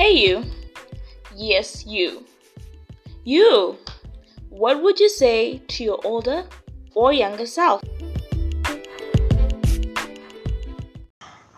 [0.00, 0.44] Hey, you.
[1.36, 2.24] Yes, you.
[3.24, 3.76] You.
[4.48, 6.44] What would you say to your older
[6.94, 7.82] or younger self?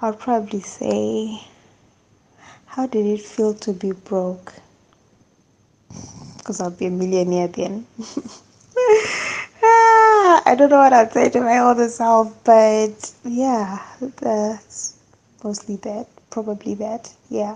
[0.03, 1.41] I'd probably say,
[2.67, 4.53] How did it feel to be broke?
[6.39, 7.87] Because I'll be a millionaire then.
[9.63, 14.99] I don't know what I'd say to my older self, but yeah, that's
[15.45, 16.09] mostly that.
[16.31, 17.15] Probably that.
[17.31, 17.55] Yeah.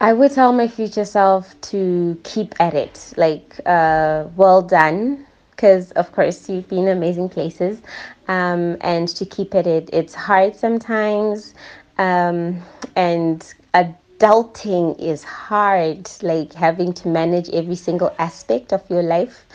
[0.00, 3.12] I would tell my future self to keep at it.
[3.16, 5.26] Like, uh, well done.
[5.50, 7.82] Because, of course, you've been amazing places.
[8.28, 11.52] Um, and to keep at it, it's hard sometimes.
[11.98, 12.62] Um,
[12.94, 13.42] and
[13.74, 19.46] adulting is hard, like having to manage every single aspect of your life.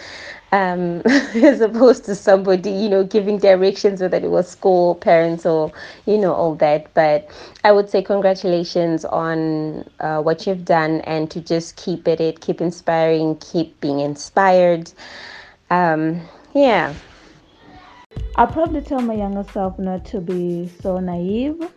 [0.53, 5.71] Um, as opposed to somebody, you know, giving directions, whether it was school, parents, or,
[6.05, 6.93] you know, all that.
[6.93, 7.27] But
[7.63, 12.41] I would say congratulations on uh, what you've done and to just keep at it,
[12.41, 14.93] keep inspiring, keep being inspired.
[15.71, 16.21] Um,
[16.53, 16.93] yeah.
[18.35, 21.67] I'll probably tell my younger self not to be so naive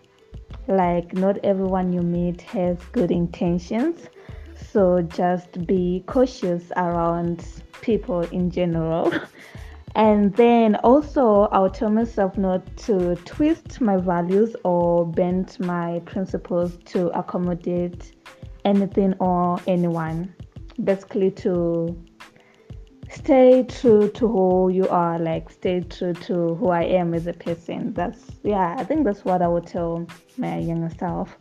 [0.68, 4.08] like not everyone you meet has good intentions
[4.72, 7.44] so just be cautious around
[7.80, 9.12] people in general.
[9.96, 16.76] And then also i'll tell myself not to twist my values or bend my principles
[16.92, 18.12] to accommodate
[18.66, 20.34] anything or anyone.
[20.84, 21.96] Basically to
[23.10, 27.32] stay true to who you are like stay true to who i am as a
[27.32, 27.94] person.
[27.94, 31.38] That's yeah i think that's what i would tell my younger self